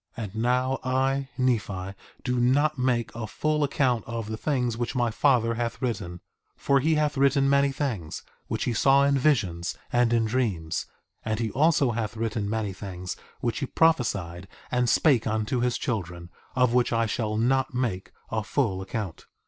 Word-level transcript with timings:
1:16 0.17 0.23
And 0.23 0.35
now 0.37 0.79
I, 0.83 1.29
Nephi, 1.37 1.93
do 2.23 2.39
not 2.39 2.79
make 2.79 3.13
a 3.13 3.27
full 3.27 3.63
account 3.63 4.03
of 4.05 4.29
the 4.29 4.35
things 4.35 4.75
which 4.75 4.95
my 4.95 5.11
father 5.11 5.53
hath 5.53 5.79
written, 5.79 6.21
for 6.57 6.79
he 6.79 6.95
hath 6.95 7.17
written 7.17 7.47
many 7.47 7.71
things 7.71 8.23
which 8.47 8.63
he 8.63 8.73
saw 8.73 9.03
in 9.03 9.15
visions 9.15 9.77
and 9.93 10.11
in 10.11 10.25
dreams; 10.25 10.87
and 11.23 11.39
he 11.39 11.51
also 11.51 11.91
hath 11.91 12.17
written 12.17 12.49
many 12.49 12.73
things 12.73 13.15
which 13.41 13.59
he 13.59 13.67
prophesied 13.67 14.47
and 14.71 14.89
spake 14.89 15.27
unto 15.27 15.59
his 15.59 15.77
children, 15.77 16.31
of 16.55 16.73
which 16.73 16.91
I 16.91 17.05
shall 17.05 17.37
not 17.37 17.75
make 17.75 18.11
a 18.31 18.43
full 18.43 18.81
account. 18.81 19.27